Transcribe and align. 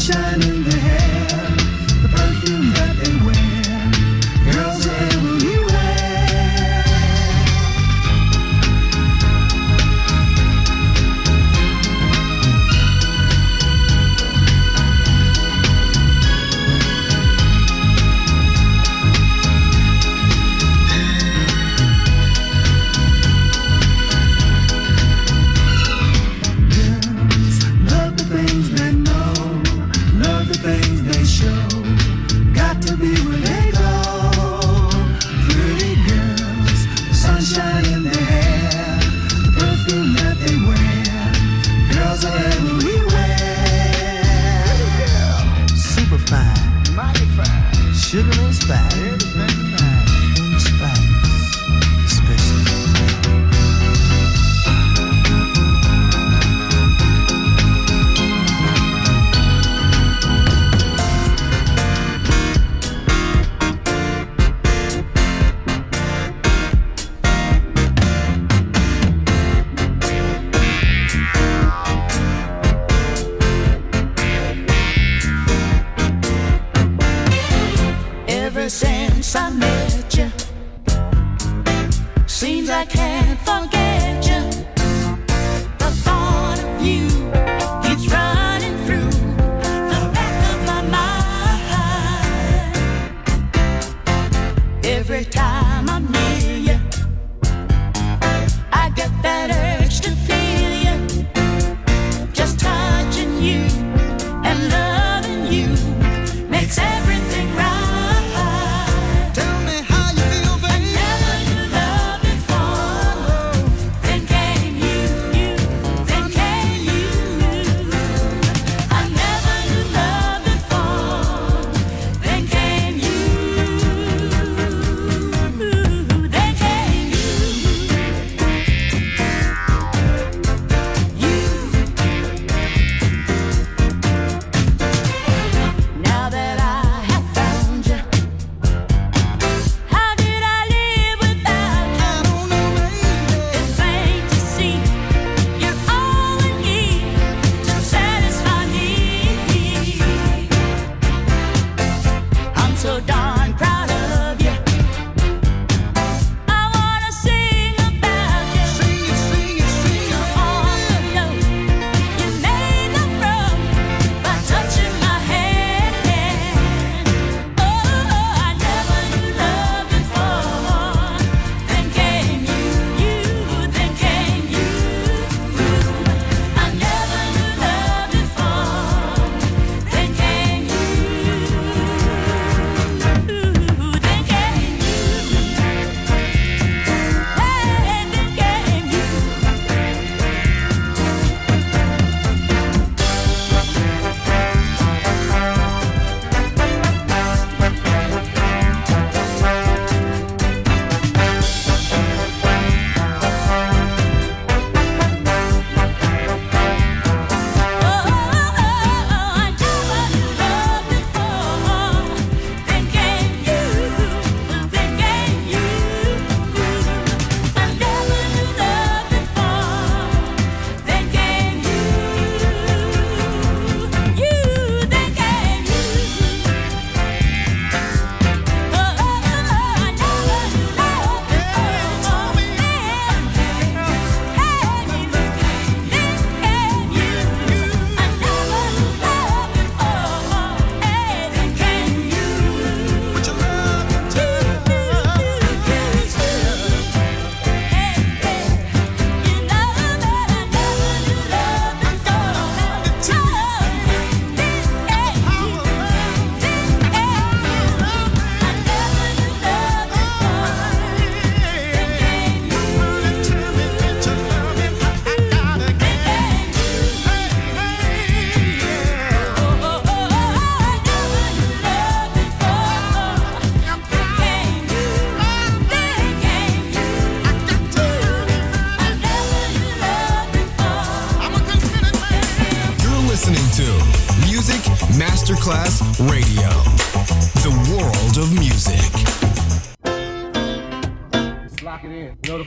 shining. 0.00 0.59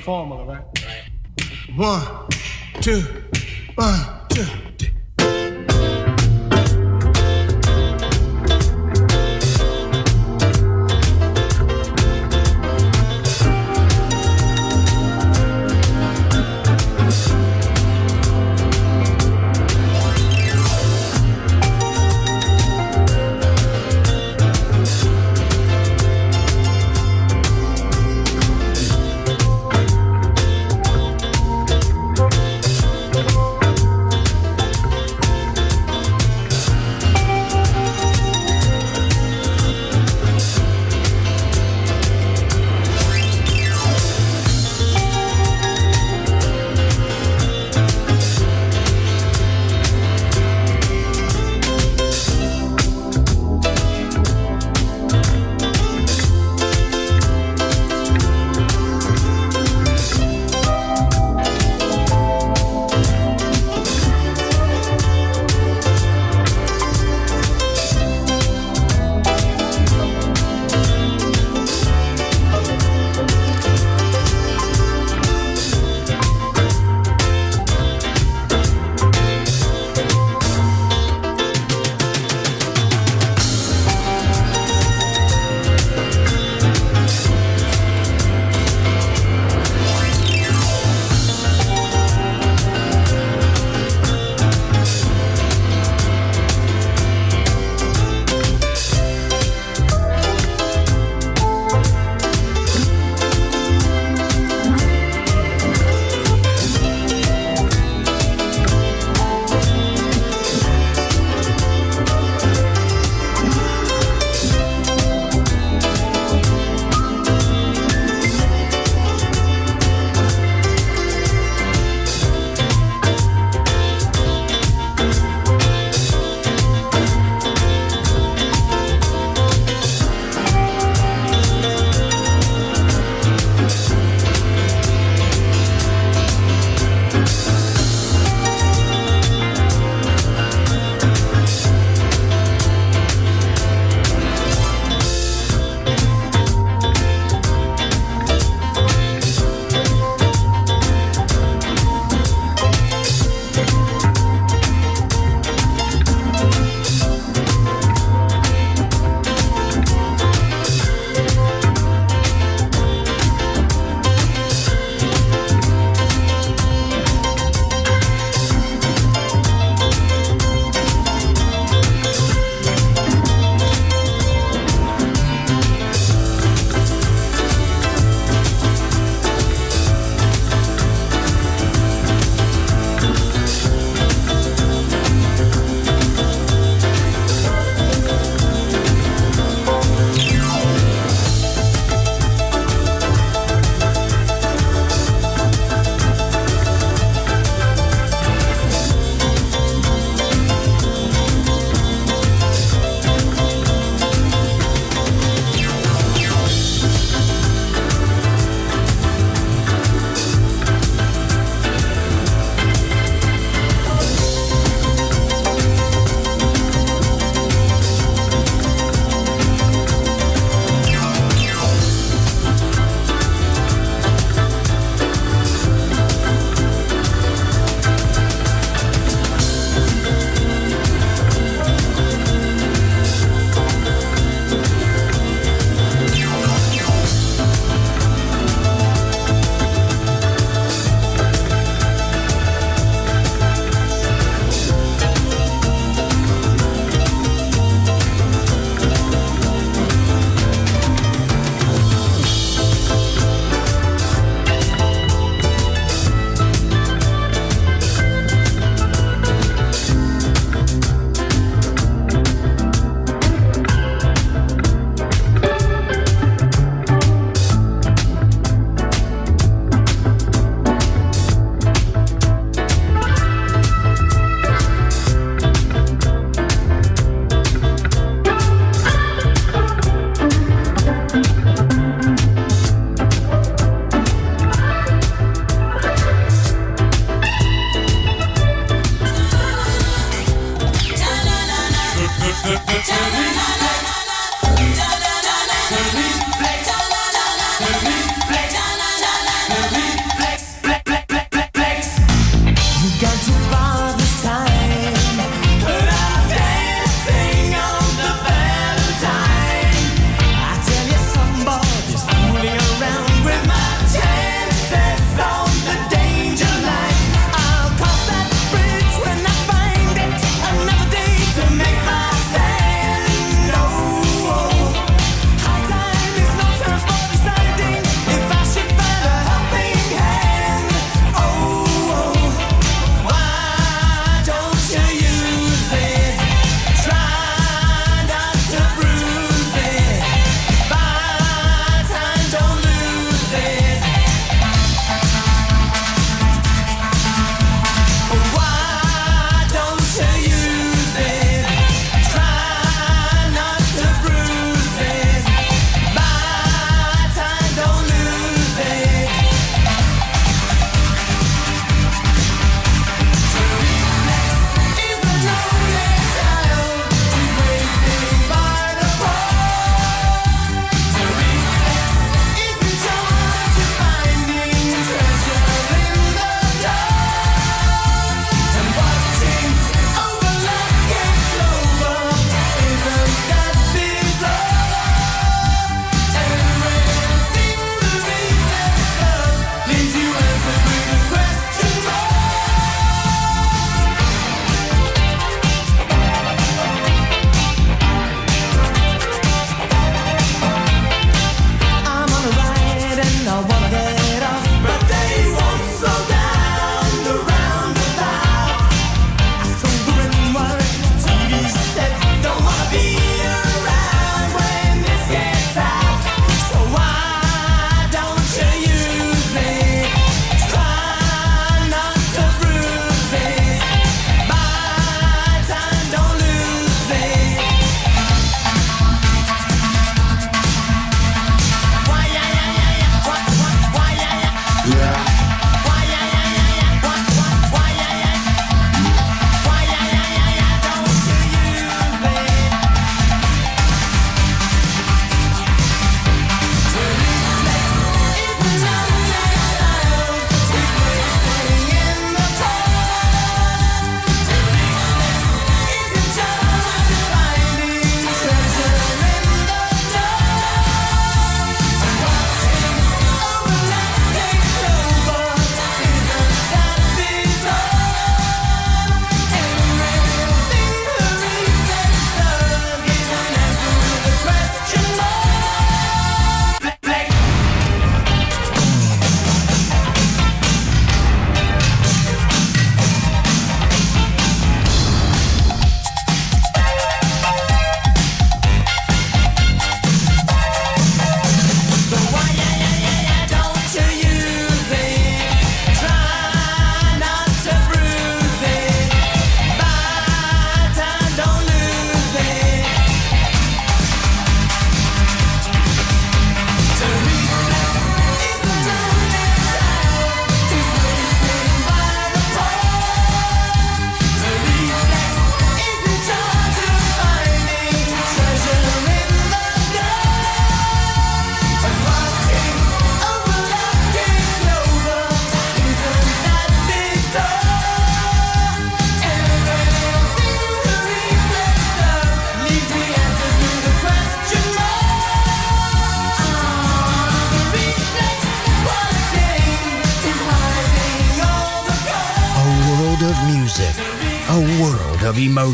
Formula, 0.03 0.43
right? 0.43 0.82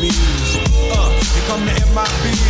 MIBs. 0.00 0.56
Uh, 0.90 1.10
here 1.34 1.46
come 1.46 1.64
the 1.66 1.72
MIBs. 1.72 2.49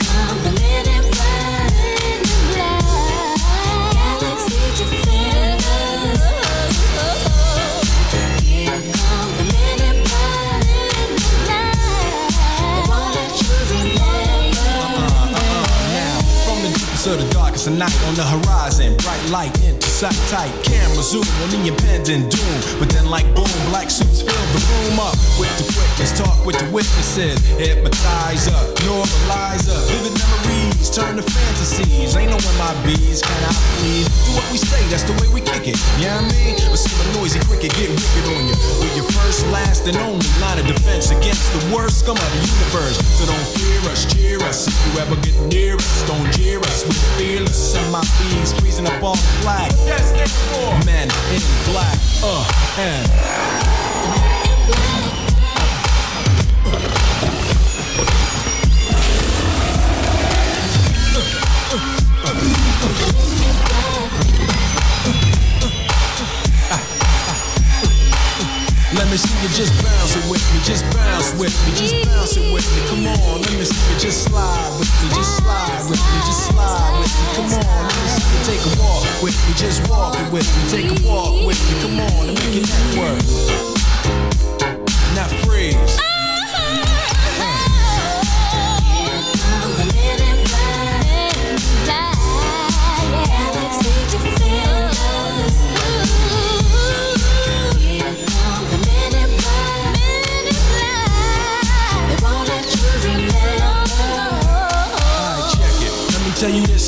Night 17.69 18.03
on 18.07 18.15
the 18.15 18.23
horizon, 18.23 18.95
bright 18.97 19.29
light 19.29 19.63
into 19.63 19.80
sight 20.01 20.17
tight. 20.33 20.63
Camera 20.65 21.03
zoom 21.03 21.21
on 21.45 21.49
the 21.53 21.61
impending 21.69 22.25
doom. 22.25 22.57
But 22.79 22.89
then, 22.89 23.05
like 23.05 23.25
boom, 23.37 23.53
black 23.69 23.91
suits 23.91 24.25
fill 24.25 24.45
the 24.49 24.61
room 24.73 24.97
up 24.97 25.13
with 25.37 25.53
the 25.61 25.65
quickness. 25.77 26.17
Talk 26.17 26.41
with 26.41 26.57
the 26.57 26.65
witnesses, 26.73 27.37
hypnotize 27.61 28.49
up, 28.49 28.65
normalize 28.81 29.69
up. 29.69 29.83
Vivid 29.93 30.17
memories 30.17 30.89
turn 30.89 31.15
to 31.17 31.23
fantasies. 31.23 32.17
Ain't 32.17 32.33
no 32.33 32.37
MIBs, 32.37 33.21
can 33.21 33.41
I 33.45 33.53
please? 33.77 34.09
Do 34.25 34.41
what 34.41 34.47
we 34.49 34.57
say, 34.57 34.81
that's 34.89 35.05
the 35.05 35.13
way 35.21 35.29
we 35.29 35.41
kick 35.41 35.69
it. 35.69 35.77
Yeah, 36.01 36.17
you 36.17 36.25
know 36.25 36.33
I 36.33 36.33
mean? 36.33 36.55
But 36.65 36.81
see 36.81 36.97
a 36.97 37.05
noisy 37.21 37.39
cricket 37.45 37.69
get 37.77 37.93
wicked 37.93 38.25
on 38.25 38.41
you. 38.49 38.57
We're 38.81 38.95
your 38.97 39.09
first, 39.13 39.45
last, 39.53 39.85
and 39.85 39.95
only 40.01 40.25
line 40.41 40.57
of 40.57 40.65
defense 40.65 41.13
against 41.13 41.45
the 41.53 41.61
worst 41.69 42.01
scum 42.01 42.17
of 42.17 42.29
the 42.33 42.41
universe. 42.41 42.97
So 43.21 43.29
don't 43.29 43.47
fear 43.53 43.81
us, 43.93 44.09
cheer 44.09 44.41
us. 44.49 44.65
If 44.65 44.73
you 44.81 44.91
ever 44.97 45.15
get 45.21 45.37
near 45.45 45.77
us, 45.77 46.01
don't 46.09 46.25
jeer 46.33 46.59
us. 46.59 46.89
We're 46.89 47.05
fearless. 47.21 47.77
MIBs 47.77 48.59
freezing 48.59 48.87
up 48.87 48.97
all 49.03 49.15
the 49.15 49.29
flag. 49.45 49.69
They 49.91 50.25
for 50.25 50.85
men 50.85 51.09
in 51.33 51.41
black. 51.65 51.97
Uh, 52.23 52.45
and. 52.77 53.41
Me 69.11 69.17
see 69.17 69.43
you 69.43 69.49
just 69.49 69.75
bounce 69.83 70.15
it 70.15 70.23
with 70.31 70.41
me, 70.53 70.59
just 70.63 70.85
bounce 70.95 71.33
with 71.35 71.51
me, 71.67 71.75
just 71.75 72.05
bounce 72.07 72.37
it 72.37 72.53
with 72.53 72.63
me. 72.71 72.79
Come 72.87 73.05
on, 73.07 73.41
let 73.41 73.51
me 73.51 73.65
see 73.65 73.91
you 73.91 73.99
just 73.99 74.23
slide 74.23 74.71
with 74.79 74.87
me, 75.03 75.09
just 75.09 75.35
slide 75.35 75.83
with 75.89 75.99
me, 75.99 76.17
just 76.23 76.47
slide 76.47 76.95
with 76.97 77.11
me. 77.11 77.25
Come 77.35 77.51
on, 77.59 77.83
let 77.83 77.99
me 77.99 78.07
see 78.07 78.31
you 78.31 78.39
take 78.47 78.63
a 78.63 78.71
walk 78.79 79.03
with 79.21 79.35
me, 79.47 79.53
just 79.55 79.89
walk 79.89 80.15
it 80.15 80.31
with 80.31 80.47
me, 80.47 80.61
take 80.71 80.87
a 80.87 81.07
walk 81.07 81.45
with 81.45 81.59
me. 81.59 81.81
Come 81.83 81.99
on, 81.99 82.29
and 82.29 82.39
make 82.39 82.55
it 82.55 82.67
network. 82.71 83.19
Now 85.13 85.27
freeze. 85.43 86.10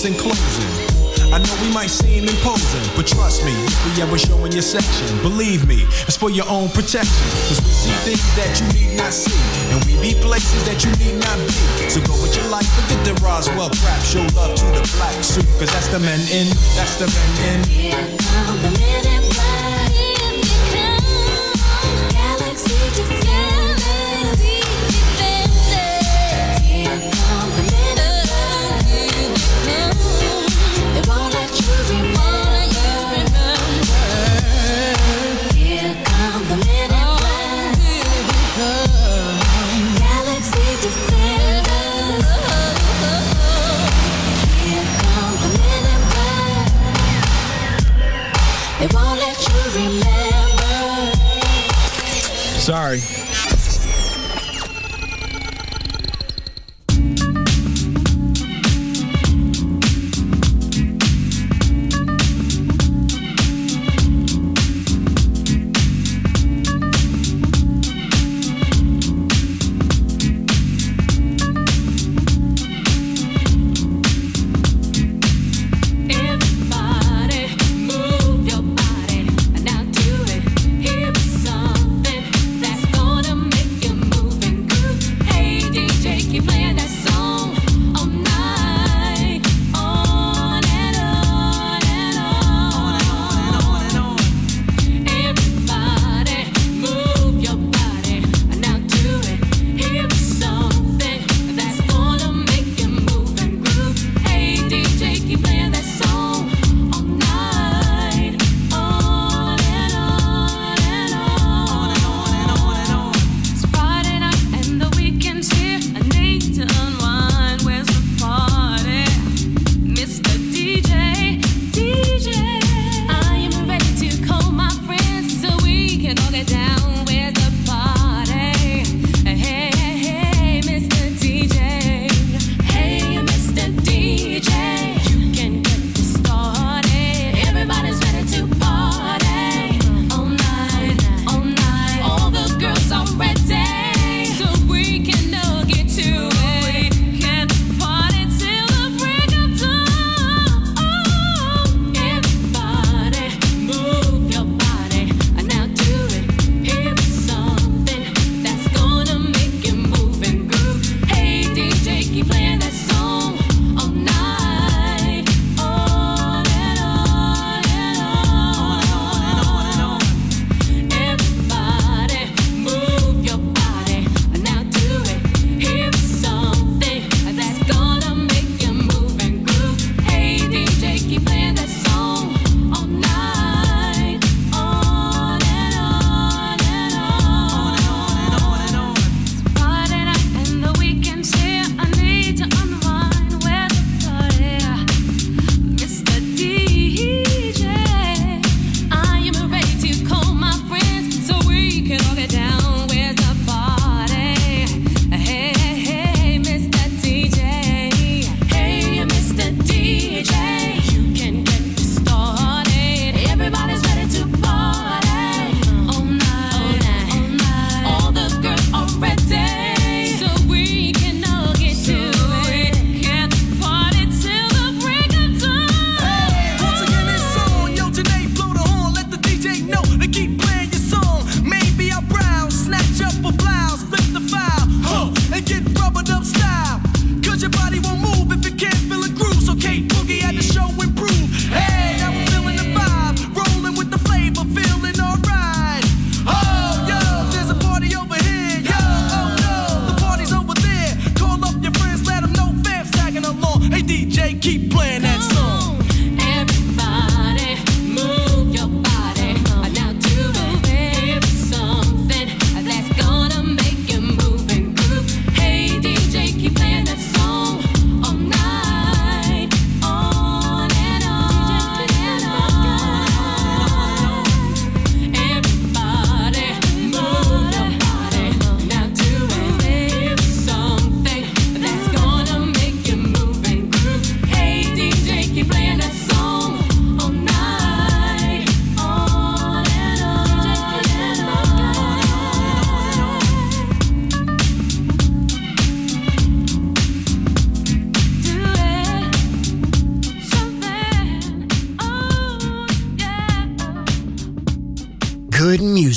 In 0.05 0.13
closing. 0.15 0.93
I 1.31 1.39
know 1.39 1.55
we 1.61 1.73
might 1.73 1.89
seem 1.89 2.27
imposing, 2.27 2.83
but 2.95 3.07
trust 3.07 3.45
me, 3.45 3.53
we 3.85 4.01
ever 4.01 4.17
showing 4.17 4.51
your 4.51 4.61
section, 4.61 5.07
believe 5.21 5.67
me, 5.67 5.85
it's 6.07 6.17
for 6.17 6.29
your 6.29 6.47
own 6.49 6.69
protection. 6.69 7.25
Cause 7.47 7.61
we 7.63 7.71
see 7.71 7.95
things 8.03 8.21
that 8.35 8.51
you 8.59 8.67
need 8.75 8.97
not 8.97 9.13
see, 9.13 9.31
and 9.71 9.79
we 9.85 9.95
be 10.01 10.13
places 10.19 10.63
that 10.65 10.83
you 10.83 10.91
need 10.99 11.17
not 11.23 11.37
be. 11.47 11.89
So 11.89 12.01
go 12.03 12.13
with 12.21 12.35
your 12.35 12.47
life, 12.49 12.67
forget 12.75 12.99
the 13.05 13.13
Roswell 13.23 13.69
crap, 13.79 14.01
show 14.03 14.25
love 14.35 14.55
to 14.55 14.65
the 14.75 14.83
black 14.99 15.15
suit, 15.23 15.47
cause 15.57 15.71
that's 15.71 15.87
the 15.87 15.99
men 15.99 16.19
in, 16.29 16.51
that's 16.75 16.99
the 16.99 17.07
men 17.07 17.59
in. 17.79 19.03
They 19.03 19.12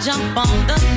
jump 0.00 0.34
on 0.34 0.66
the 0.66 0.89